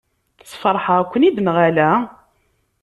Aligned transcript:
Sfeṛḥeɣ-ken-id 0.51 1.37
neɣ 1.41 1.57
ala? 1.67 1.91